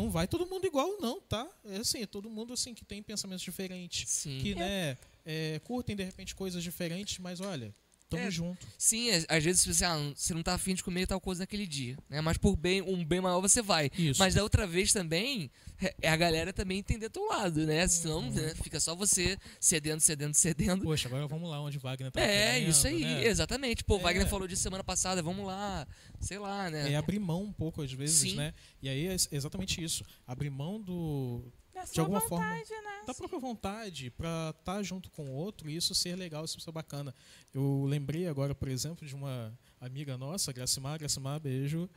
não 0.01 0.11
vai 0.11 0.27
todo 0.27 0.47
mundo 0.47 0.67
igual, 0.67 0.99
não, 1.01 1.21
tá? 1.21 1.47
É 1.65 1.77
assim, 1.77 2.03
é 2.03 2.07
todo 2.07 2.31
mundo 2.31 2.53
assim 2.53 2.75
que 2.75 2.85
tem 2.85 3.03
pensamentos 3.03 3.43
diferentes. 3.43 4.09
sim. 4.09 4.39
Que, 4.41 4.55
né, 4.55 4.97
é, 5.25 5.61
curtem 5.65 5.95
de 5.95 6.03
repente 6.03 6.35
coisas 6.35 6.63
diferentes, 6.63 7.19
mas 7.19 7.41
olha, 7.41 7.75
tamo 8.11 8.25
É, 8.25 8.31
junto. 8.31 8.67
Sim, 8.77 9.11
às- 9.11 9.25
às 9.29 9.43
vezes 9.43 9.65
você, 9.65 9.85
ah, 9.85 9.97
você 10.15 10.35
não 10.35 10.43
tá 10.43 10.53
afim 10.55 10.75
de 10.75 10.83
comer 10.85 11.07
tal 11.07 11.21
coisa 11.21 11.41
naquele 11.43 11.67
dia, 11.67 11.97
né? 12.09 12.21
Mas 12.21 12.37
por 12.37 12.57
bem, 12.57 12.83
um 12.83 13.05
bem 13.05 13.21
maior 13.21 13.41
você 13.41 13.63
vai. 13.63 13.91
Isso. 13.97 14.19
Mas 14.21 14.35
da 14.35 14.43
outra 14.43 14.67
vez 14.67 14.93
também, 14.93 15.51
é 15.81 15.95
é 16.03 16.09
a 16.09 16.17
galera 16.17 16.53
também 16.53 16.79
entender 16.79 17.09
teu 17.09 17.25
lado, 17.27 17.65
né? 17.67 17.87
Senão 17.89 18.19
Uhum. 18.21 18.31
né, 18.31 18.55
fica 18.63 18.79
só 18.81 18.95
você 18.95 19.39
cedendo, 19.59 20.01
cedendo, 20.01 20.35
cedendo. 20.35 20.85
Poxa, 20.85 21.09
agora 21.09 21.27
vamos 21.27 21.49
lá 21.49 21.61
onde 21.63 21.79
Wagner 21.79 22.11
tá 22.11 22.21
É, 22.21 22.59
isso 22.59 22.87
aí, 22.87 23.01
né? 23.03 23.25
exatamente. 23.27 23.83
Pô, 23.85 23.97
É. 23.97 24.01
Wagner 24.01 24.29
falou 24.29 24.47
disso 24.49 24.63
semana 24.63 24.85
passada, 24.85 25.23
vamos 25.23 25.47
lá, 25.47 25.87
sei 26.21 26.39
lá, 26.39 26.69
né? 26.69 26.93
É 26.93 26.97
abrir 26.97 27.19
mão 27.19 27.45
um 27.45 27.53
pouco 27.53 27.81
às 27.83 27.93
vezes, 27.93 28.19
Sim. 28.19 28.35
né? 28.37 28.53
E 28.83 28.89
aí 28.89 29.07
é 29.07 29.17
exatamente 29.33 29.83
isso. 29.83 30.05
Abrir 30.27 30.51
mão 30.51 30.81
do, 30.81 31.45
Da 31.81 31.87
de 31.87 31.95
sua 31.95 32.05
alguma 32.05 32.21
vontade, 32.21 32.69
forma, 32.69 32.83
né? 32.83 33.03
da 33.07 33.15
própria 33.15 33.39
vontade 33.39 34.11
para 34.11 34.55
estar 34.59 34.83
junto 34.83 35.11
com 35.11 35.31
o 35.31 35.33
outro 35.33 35.71
e 35.71 35.77
isso 35.77 35.95
ser 35.95 36.15
legal, 36.15 36.45
isso 36.45 36.61
ser 36.61 36.73
bacana. 36.73 37.15
Eu 37.55 37.85
lembrei 37.87 38.29
agora, 38.29 38.55
por 38.55 38.69
exemplo, 38.69 39.07
de 39.07 39.15
uma 39.15 39.59
amiga 39.81 40.19
nossa, 40.19 40.53
Gracimar, 40.53 40.99
Gracimar, 40.99 41.41
beijo. 41.41 41.89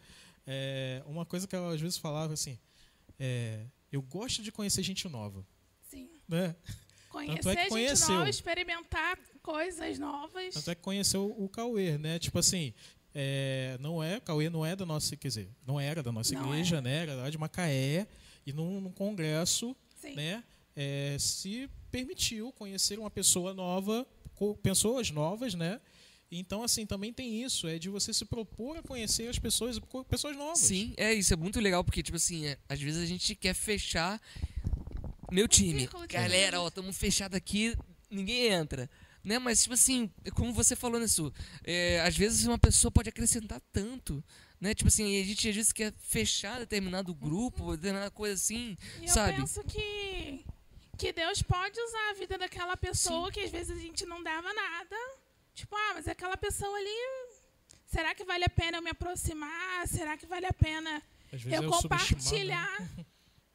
É, 0.47 1.03
uma 1.05 1.25
coisa 1.25 1.47
que 1.47 1.55
ela 1.55 1.73
às 1.73 1.81
vezes 1.81 1.97
falava 1.97 2.33
assim: 2.33 2.57
é, 3.19 3.65
eu 3.91 4.01
gosto 4.01 4.41
de 4.41 4.51
conhecer 4.51 4.83
gente 4.83 5.07
nova, 5.09 5.45
Sim. 5.89 6.09
né? 6.27 6.55
Conhecer 7.09 7.49
é 7.49 7.55
gente 7.55 7.69
conheceu. 7.69 8.15
nova, 8.15 8.29
experimentar 8.29 9.19
coisas 9.41 9.99
novas. 9.99 10.53
Tanto 10.53 10.71
é 10.71 10.75
que 10.75 10.81
conheceu 10.81 11.35
o 11.37 11.47
Cauê, 11.49 11.97
né? 11.97 12.17
Tipo 12.17 12.39
assim, 12.39 12.73
é, 13.13 13.77
não 13.79 14.01
é, 14.01 14.19
Cauê 14.19 14.49
não 14.49 14.65
é 14.65 14.75
da 14.75 14.85
nossa, 14.85 15.15
quer 15.15 15.27
dizer, 15.27 15.49
não 15.67 15.79
era 15.79 16.01
da 16.01 16.11
nossa 16.11 16.33
Não 16.33 16.47
igreja, 16.47 16.81
né? 16.81 17.03
Era 17.03 17.15
lá 17.15 17.29
de 17.29 17.37
Macaé 17.37 18.07
e 18.45 18.53
num, 18.53 18.81
num 18.81 18.91
congresso, 18.91 19.75
Sim. 20.01 20.15
né? 20.15 20.43
é, 20.75 21.15
se 21.19 21.69
permitiu 21.91 22.51
conhecer 22.53 22.99
uma 22.99 23.11
pessoa 23.11 23.53
nova, 23.53 24.05
pessoas 24.61 25.11
novas, 25.11 25.53
né? 25.53 25.79
Então, 26.31 26.63
assim, 26.63 26.85
também 26.85 27.13
tem 27.13 27.43
isso, 27.43 27.67
é 27.67 27.77
de 27.77 27.89
você 27.89 28.11
se 28.11 28.25
propor 28.25 28.77
a 28.77 28.81
conhecer 28.81 29.27
as 29.27 29.37
pessoas, 29.37 29.79
pessoas 30.09 30.35
novas. 30.35 30.59
Sim, 30.59 30.93
é 30.97 31.13
isso, 31.13 31.31
é 31.31 31.37
muito 31.37 31.59
legal, 31.59 31.83
porque, 31.83 32.01
tipo 32.01 32.17
assim, 32.17 32.47
é, 32.47 32.57
às 32.67 32.81
vezes 32.81 33.03
a 33.03 33.05
gente 33.05 33.35
quer 33.35 33.53
fechar 33.53 34.19
meu 35.31 35.47
time. 35.47 35.87
Galera, 36.09 36.59
ó, 36.59 36.67
estamos 36.67 36.97
fechados 36.97 37.37
aqui, 37.37 37.75
ninguém 38.09 38.47
entra. 38.47 38.89
Né? 39.23 39.39
Mas, 39.39 39.63
tipo 39.63 39.73
assim, 39.73 40.11
como 40.33 40.53
você 40.53 40.75
falou 40.75 40.99
nisso, 40.99 41.31
é, 41.63 42.01
às 42.01 42.15
vezes 42.17 42.45
uma 42.45 42.57
pessoa 42.57 42.91
pode 42.91 43.09
acrescentar 43.09 43.61
tanto. 43.71 44.23
Né? 44.59 44.73
Tipo 44.73 44.87
assim, 44.87 45.21
a 45.21 45.23
gente 45.25 45.49
às 45.49 45.55
vezes 45.55 45.71
quer 45.71 45.93
fechar 45.99 46.59
determinado 46.59 47.13
grupo, 47.13 47.75
determinada 47.75 48.11
coisa 48.11 48.33
assim, 48.33 48.77
E 49.01 49.05
eu 49.05 49.09
sabe? 49.09 49.37
penso 49.37 49.63
que, 49.63 50.45
que 50.97 51.11
Deus 51.13 51.41
pode 51.41 51.79
usar 51.79 52.09
a 52.11 52.13
vida 52.13 52.37
daquela 52.37 52.75
pessoa 52.77 53.31
que 53.31 53.41
às 53.41 53.51
vezes 53.51 53.77
a 53.77 53.79
gente 53.79 54.05
não 54.05 54.21
dava 54.21 54.53
nada. 54.53 54.95
Tipo, 55.53 55.75
ah, 55.75 55.93
mas 55.95 56.07
aquela 56.07 56.35
pessoa 56.35 56.75
ali, 56.77 57.33
será 57.85 58.15
que 58.15 58.23
vale 58.23 58.45
a 58.45 58.49
pena 58.49 58.77
eu 58.77 58.81
me 58.81 58.89
aproximar? 58.89 59.87
Será 59.87 60.17
que 60.17 60.25
vale 60.25 60.45
a 60.45 60.53
pena 60.53 61.01
eu 61.45 61.63
é 61.63 61.67
o 61.67 61.73
subestimar, 61.73 62.81
né? 62.81 62.89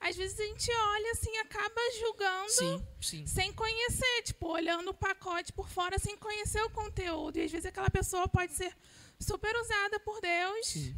Às 0.01 0.17
vezes 0.17 0.39
a 0.39 0.45
gente 0.45 0.71
olha 0.73 1.11
assim, 1.13 1.37
acaba 1.39 1.81
julgando 1.99 2.51
Sim, 2.51 2.87
sim. 3.01 3.27
sem 3.27 3.53
conhecer, 3.53 4.23
tipo, 4.23 4.47
olhando 4.49 4.91
o 4.91 4.95
pacote 4.95 5.53
por 5.53 5.69
fora 5.69 5.99
sem 5.99 6.17
conhecer 6.17 6.63
o 6.63 6.71
conteúdo. 6.71 7.37
E 7.39 7.43
às 7.43 7.51
vezes 7.51 7.67
aquela 7.67 7.91
pessoa 7.91 8.29
pode 8.29 8.53
ser 8.53 8.73
super 9.21 9.55
usada 9.57 9.99
por 10.01 10.21
Deus 10.21 10.67
sim. 10.69 10.95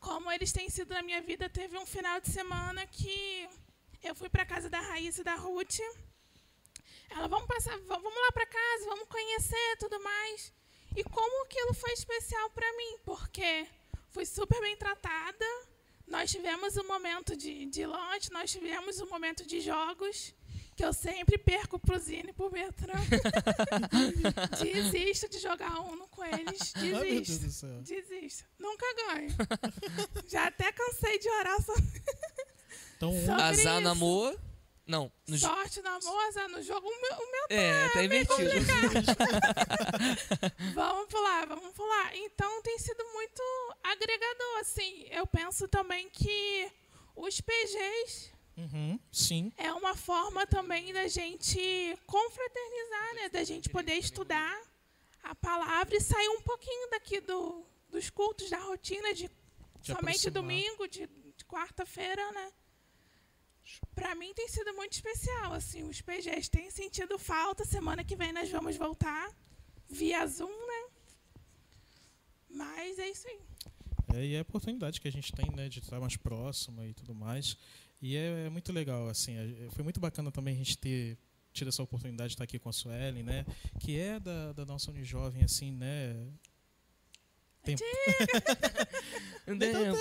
como 0.00 0.30
eles 0.32 0.52
têm 0.52 0.68
sido 0.68 0.92
na 0.92 1.02
minha 1.02 1.22
vida, 1.22 1.48
teve 1.48 1.78
um 1.78 1.86
final 1.86 2.20
de 2.20 2.28
semana 2.30 2.84
que 2.88 3.48
eu 4.02 4.14
fui 4.14 4.28
para 4.28 4.44
casa 4.44 4.68
da 4.68 4.80
Raíssa 4.80 5.20
e 5.20 5.24
da 5.24 5.36
Ruth. 5.36 5.78
Ela, 7.10 7.28
vamos 7.28 7.46
passar, 7.46 7.78
va- 7.82 7.98
vamos 7.98 8.20
lá 8.26 8.32
para 8.32 8.46
casa, 8.46 8.84
vamos 8.86 9.08
conhecer 9.08 9.76
tudo 9.78 9.98
mais. 10.02 10.52
E 10.96 11.04
como 11.04 11.44
aquilo 11.44 11.72
foi 11.74 11.92
especial 11.92 12.50
para 12.50 12.70
mim, 12.76 12.98
porque 13.04 13.66
fui 14.10 14.26
super 14.26 14.60
bem 14.60 14.76
tratada. 14.76 15.46
Nós 16.06 16.30
tivemos 16.30 16.76
um 16.76 16.86
momento 16.86 17.36
de, 17.36 17.66
de 17.66 17.86
lanche, 17.86 18.30
nós 18.32 18.50
tivemos 18.50 19.00
um 19.00 19.06
momento 19.08 19.46
de 19.46 19.60
jogos, 19.60 20.34
que 20.76 20.84
eu 20.84 20.92
sempre 20.92 21.38
perco 21.38 21.78
pro 21.78 21.98
Zine 21.98 22.30
e 22.30 22.32
pro 22.32 22.50
Bertrand. 22.50 23.04
Desisto 24.60 25.28
de 25.28 25.38
jogar 25.38 25.80
Uno 25.80 26.06
com 26.08 26.24
eles. 26.24 26.72
Meu 26.76 27.00
Deus 27.00 27.26
Desisto. 27.26 27.46
do 27.46 27.52
céu. 27.52 27.82
Desisto. 27.82 28.44
Nunca 28.58 28.86
ganho. 29.06 29.28
Já 30.28 30.46
até 30.48 30.70
cansei 30.72 31.18
de 31.18 31.28
orar 31.28 31.62
só. 31.62 31.74
Então, 32.96 33.10
um- 33.10 33.26
Sobre 33.26 33.42
Azar 33.42 33.74
isso. 33.76 33.80
namor. 33.80 34.38
Não, 34.86 35.10
no 35.26 35.38
Sorte 35.38 35.80
na 35.80 35.98
moça 35.98 36.46
no 36.48 36.62
jogo. 36.62 36.86
O 36.86 37.00
meu, 37.00 37.16
o 37.16 37.30
meu 37.32 37.46
É, 37.48 37.88
tá 37.88 38.04
invertido. 38.04 38.50
Vamos 40.74 41.06
pular, 41.08 41.46
vamos 41.46 41.72
pular. 41.72 42.14
Então 42.16 42.62
tem 42.62 42.78
sido 42.78 43.02
muito 43.12 43.42
agregador, 43.82 44.58
assim. 44.60 45.06
Eu 45.10 45.26
penso 45.26 45.66
também 45.68 46.08
que 46.10 46.70
os 47.16 47.40
PGs 47.40 48.30
uhum, 48.56 48.98
sim. 49.10 49.52
é 49.56 49.72
uma 49.72 49.94
forma 49.96 50.46
também 50.46 50.92
da 50.92 51.08
gente 51.08 51.98
confraternizar, 52.06 53.14
né? 53.14 53.28
Da 53.30 53.44
gente 53.44 53.68
poder 53.70 53.94
estudar 53.94 54.60
a 55.22 55.34
palavra 55.34 55.96
e 55.96 56.00
sair 56.00 56.28
um 56.28 56.42
pouquinho 56.42 56.90
daqui 56.90 57.20
do, 57.20 57.64
dos 57.88 58.10
cultos, 58.10 58.50
da 58.50 58.58
rotina 58.58 59.14
de, 59.14 59.28
De 59.80 59.92
somente 59.92 60.28
aproximar. 60.28 60.32
domingo, 60.32 60.86
de, 60.88 61.06
de 61.06 61.44
quarta-feira, 61.46 62.30
né? 62.32 62.52
Pra 63.94 64.14
mim 64.14 64.32
tem 64.34 64.48
sido 64.48 64.72
muito 64.74 64.92
especial, 64.92 65.52
assim, 65.52 65.82
os 65.84 66.00
PGs 66.00 66.48
têm 66.50 66.70
sentido 66.70 67.18
falta. 67.18 67.64
Semana 67.64 68.04
que 68.04 68.16
vem 68.16 68.32
nós 68.32 68.50
vamos 68.50 68.76
voltar 68.76 69.30
via 69.88 70.26
Zoom, 70.26 70.48
né? 70.48 70.90
Mas 72.50 72.98
é 72.98 73.10
isso 73.10 73.26
aí. 73.28 73.40
É, 74.14 74.24
e 74.24 74.34
é 74.34 74.38
a 74.38 74.42
oportunidade 74.42 75.00
que 75.00 75.08
a 75.08 75.12
gente 75.12 75.32
tem, 75.32 75.50
né, 75.56 75.68
de 75.68 75.80
estar 75.80 75.98
mais 75.98 76.16
próxima 76.16 76.86
e 76.86 76.92
tudo 76.94 77.14
mais. 77.14 77.56
E 78.00 78.16
é, 78.16 78.46
é 78.46 78.50
muito 78.50 78.72
legal, 78.72 79.08
assim, 79.08 79.36
é- 79.36 79.70
foi 79.70 79.82
muito 79.82 79.98
bacana 79.98 80.30
também 80.30 80.54
a 80.54 80.58
gente 80.58 80.76
ter 80.78 81.18
tido 81.52 81.68
essa 81.68 81.82
oportunidade 81.82 82.28
de 82.30 82.34
estar 82.34 82.44
aqui 82.44 82.58
com 82.58 82.68
a 82.68 82.72
Suelen, 82.72 83.22
né, 83.22 83.46
que 83.80 83.98
é 83.98 84.20
da, 84.20 84.52
da 84.52 84.66
nossa 84.66 84.90
Unijovem, 84.90 85.42
assim, 85.42 85.72
né, 85.72 86.14
Tempo. 87.64 87.82
Um 89.48 89.54
Nem 89.54 89.72
dá 89.72 89.78
tempo. 89.78 89.98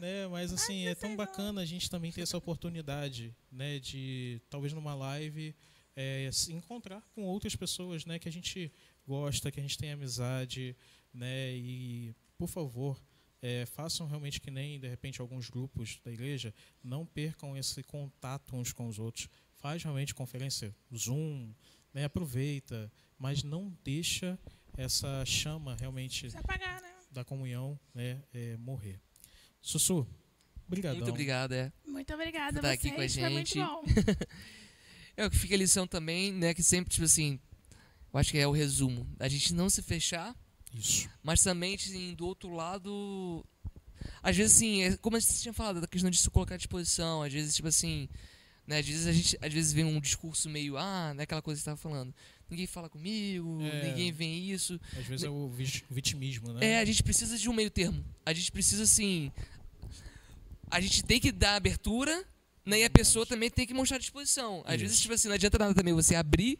Né? 0.00 0.26
Mas 0.28 0.52
assim, 0.52 0.86
é 0.86 0.94
tão 0.94 1.16
bacana 1.16 1.60
a 1.60 1.64
gente 1.64 1.90
também 1.90 2.12
ter 2.12 2.22
essa 2.22 2.36
oportunidade, 2.36 3.34
né? 3.50 3.78
De 3.78 4.40
talvez 4.48 4.72
numa 4.72 4.94
live 4.94 5.54
é, 5.94 6.30
se 6.32 6.52
encontrar 6.52 7.02
com 7.14 7.24
outras 7.24 7.56
pessoas, 7.56 8.04
né? 8.04 8.18
Que 8.18 8.28
a 8.28 8.32
gente 8.32 8.72
gosta, 9.06 9.50
que 9.50 9.60
a 9.60 9.62
gente 9.62 9.78
tem 9.78 9.92
amizade, 9.92 10.76
né? 11.12 11.52
E 11.52 12.14
por 12.36 12.48
favor, 12.48 13.00
é, 13.40 13.64
façam 13.66 14.06
realmente 14.06 14.40
que 14.40 14.50
nem 14.50 14.78
de 14.78 14.88
repente 14.88 15.20
alguns 15.20 15.48
grupos 15.48 16.00
da 16.04 16.12
igreja 16.12 16.54
não 16.82 17.06
percam 17.06 17.56
esse 17.56 17.82
contato 17.82 18.56
uns 18.56 18.72
com 18.72 18.86
os 18.88 18.98
outros. 18.98 19.28
Faz 19.56 19.82
realmente 19.82 20.14
conferência 20.14 20.74
Zoom, 20.94 21.52
né? 21.92 22.04
Aproveita, 22.04 22.92
mas 23.18 23.42
não 23.42 23.74
deixa 23.82 24.38
essa 24.76 25.24
chama 25.24 25.74
realmente 25.74 26.26
apagar, 26.36 26.82
né? 26.82 26.92
da 27.10 27.24
comunhão 27.24 27.78
né, 27.94 28.22
é, 28.32 28.56
morrer. 28.58 29.00
Sussu, 29.66 30.06
obrigado. 30.68 30.94
Muito 30.96 31.08
obrigado, 31.10 31.52
é. 31.52 31.72
Muito 31.84 32.14
obrigada 32.14 32.60
Por 32.60 32.66
estar 32.66 32.70
aqui 32.72 32.90
vocês, 32.94 33.14
com 33.14 33.20
a 33.20 33.24
foi 33.24 33.32
muito 33.32 33.48
gente. 33.48 33.58
bom. 33.66 33.82
É 35.18 35.24
o 35.24 35.30
que 35.30 35.38
fica 35.38 35.54
a 35.54 35.58
lição 35.58 35.86
também, 35.86 36.30
né? 36.30 36.52
Que 36.52 36.62
sempre, 36.62 36.92
tipo 36.92 37.06
assim, 37.06 37.40
eu 38.12 38.20
acho 38.20 38.30
que 38.30 38.36
é 38.36 38.46
o 38.46 38.52
resumo. 38.52 39.08
A 39.18 39.26
gente 39.28 39.54
não 39.54 39.70
se 39.70 39.80
fechar, 39.80 40.36
Isso. 40.74 41.08
mas 41.22 41.42
também, 41.42 41.74
assim, 41.74 42.14
do 42.14 42.26
outro 42.26 42.50
lado. 42.52 43.42
Às 44.22 44.36
vezes, 44.36 44.56
assim, 44.56 44.82
é 44.82 44.96
como 44.98 45.16
a 45.16 45.18
gente 45.20 45.40
tinha 45.40 45.54
falado, 45.54 45.80
da 45.80 45.86
questão 45.86 46.10
de 46.10 46.18
se 46.18 46.28
colocar 46.28 46.56
à 46.56 46.58
disposição. 46.58 47.22
Às 47.22 47.32
vezes, 47.32 47.56
tipo 47.56 47.66
assim. 47.66 48.08
Né, 48.66 48.80
às 48.80 48.86
vezes 48.86 49.06
a 49.06 49.12
gente 49.12 49.38
às 49.40 49.52
vezes 49.54 49.72
vem 49.72 49.84
um 49.84 50.00
discurso 50.00 50.50
meio, 50.50 50.76
ah, 50.76 51.14
né, 51.14 51.22
aquela 51.22 51.40
coisa 51.40 51.58
que 51.58 51.64
você 51.64 51.70
estava 51.70 51.76
falando. 51.80 52.12
Ninguém 52.50 52.66
fala 52.66 52.90
comigo, 52.90 53.58
É. 53.62 53.88
ninguém 53.88 54.10
vê 54.12 54.26
isso. 54.26 54.78
Às 54.98 55.06
vezes 55.06 55.24
é 55.24 55.30
o 55.30 55.48
vi- 55.48 55.84
vitimismo, 55.88 56.52
né? 56.52 56.66
É, 56.72 56.78
a 56.80 56.84
gente 56.84 57.00
precisa 57.02 57.38
de 57.38 57.48
um 57.48 57.52
meio 57.54 57.70
termo. 57.70 58.04
A 58.26 58.34
gente 58.34 58.50
precisa, 58.52 58.82
assim. 58.82 59.30
A 60.70 60.80
gente 60.80 61.02
tem 61.04 61.20
que 61.20 61.30
dar 61.32 61.54
abertura, 61.56 62.24
né? 62.64 62.80
E 62.80 62.84
a 62.84 62.90
pessoa 62.90 63.24
também 63.24 63.48
tem 63.50 63.66
que 63.66 63.74
mostrar 63.74 63.98
disposição. 63.98 64.62
Às 64.66 64.74
Isso. 64.74 64.82
vezes, 64.84 65.00
tipo 65.00 65.14
assim, 65.14 65.28
não 65.28 65.34
adianta 65.34 65.58
nada 65.58 65.74
também 65.74 65.94
você 65.94 66.14
abrir 66.14 66.58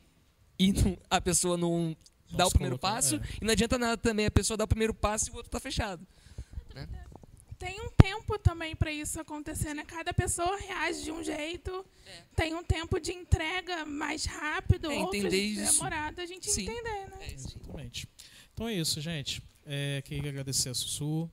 e 0.59 0.73
não- 0.73 0.97
a 1.11 1.21
pessoa 1.21 1.57
não 1.57 1.97
dá 2.31 2.47
o 2.47 2.51
primeiro 2.51 2.79
colocar, 2.79 2.97
passo. 2.97 3.17
é. 3.17 3.21
E 3.41 3.45
não 3.45 3.53
adianta 3.53 3.79
nada 3.79 3.97
também 3.97 4.27
a 4.27 4.31
pessoa 4.31 4.57
dar 4.57 4.65
o 4.65 4.69
primeiro 4.69 4.95
passo 4.95 5.29
e 5.29 5.33
o 5.33 5.37
outro 5.37 5.51
tá 5.51 5.59
fechado. 5.61 6.07
Tem 7.59 7.81
um 7.81 7.89
tempo 7.91 8.39
também 8.39 8.77
para 8.77 8.93
isso 8.93 9.19
acontecer, 9.19 9.73
né? 9.73 9.83
Cada 9.87 10.13
pessoa 10.13 10.59
reage 10.59 11.05
de 11.05 11.11
um 11.11 11.25
jeito. 11.25 11.85
Tem 12.37 12.55
um 12.55 12.63
tempo 12.63 13.01
de 13.01 13.13
entrega 13.13 13.85
mais 13.87 14.27
rápido, 14.27 14.91
É, 14.93 14.99
outros 14.99 15.23
demorado, 15.33 16.21
a 16.21 16.27
gente 16.27 16.51
Sim. 16.51 16.63
entender, 16.65 17.09
né? 17.09 17.17
É. 17.21 17.33
Exatamente. 17.33 18.07
Então 18.53 18.69
é 18.69 18.75
isso, 18.75 19.01
gente. 19.01 19.43
É, 19.65 20.03
queria 20.05 20.31
agradecer 20.31 20.69
a 20.69 20.75
Sussu, 20.75 21.31